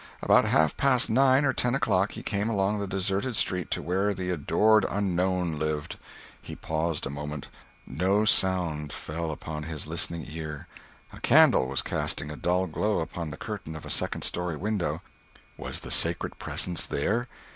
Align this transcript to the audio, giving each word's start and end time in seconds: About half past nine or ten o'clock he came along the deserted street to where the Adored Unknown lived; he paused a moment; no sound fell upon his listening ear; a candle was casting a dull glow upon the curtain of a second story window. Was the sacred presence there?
About 0.23 0.45
half 0.45 0.75
past 0.77 1.11
nine 1.11 1.45
or 1.45 1.53
ten 1.53 1.75
o'clock 1.75 2.13
he 2.13 2.23
came 2.23 2.49
along 2.49 2.79
the 2.79 2.87
deserted 2.87 3.35
street 3.35 3.69
to 3.69 3.83
where 3.83 4.15
the 4.15 4.31
Adored 4.31 4.83
Unknown 4.89 5.59
lived; 5.59 5.95
he 6.41 6.55
paused 6.55 7.05
a 7.05 7.11
moment; 7.11 7.49
no 7.85 8.25
sound 8.25 8.91
fell 8.91 9.29
upon 9.29 9.61
his 9.61 9.85
listening 9.85 10.25
ear; 10.27 10.67
a 11.13 11.19
candle 11.21 11.67
was 11.67 11.83
casting 11.83 12.31
a 12.31 12.35
dull 12.35 12.65
glow 12.65 12.99
upon 12.99 13.29
the 13.29 13.37
curtain 13.37 13.75
of 13.75 13.85
a 13.85 13.91
second 13.91 14.23
story 14.23 14.55
window. 14.57 15.03
Was 15.55 15.81
the 15.81 15.91
sacred 15.91 16.39
presence 16.39 16.87
there? 16.87 17.27